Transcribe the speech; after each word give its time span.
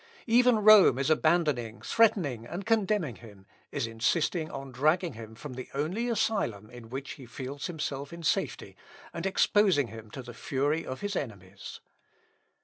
Even 0.25 0.57
Rome 0.63 0.97
is 0.97 1.11
abandoning, 1.11 1.79
threatening, 1.83 2.47
and 2.47 2.65
condemning 2.65 3.17
him 3.17 3.45
is 3.71 3.85
insisting 3.85 4.49
on 4.49 4.71
dragging 4.71 5.13
him 5.13 5.35
from 5.35 5.53
the 5.53 5.69
only 5.75 6.09
asylum 6.09 6.71
in 6.71 6.89
which 6.89 7.11
he 7.11 7.27
feels 7.27 7.67
himself 7.67 8.11
in 8.11 8.23
safety, 8.23 8.75
and 9.13 9.27
exposing 9.27 9.89
him 9.89 10.09
to 10.09 10.23
the 10.23 10.33
fury 10.33 10.87
of 10.87 11.01
his 11.01 11.15
enemies.... 11.15 11.81